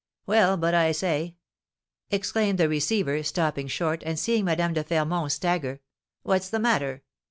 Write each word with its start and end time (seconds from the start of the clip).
Well, 0.25 0.57
but 0.57 0.73
I 0.73 0.93
say" 0.93 1.35
exclaimed 2.09 2.57
the 2.57 2.67
receiver, 2.67 3.21
stopping 3.21 3.67
short, 3.67 4.01
and 4.03 4.17
seeing 4.17 4.45
Madame 4.45 4.73
de 4.73 4.83
Fermont 4.83 5.31
stagger. 5.31 5.79
"What's 6.23 6.49
the 6.49 6.57
matter? 6.57 7.03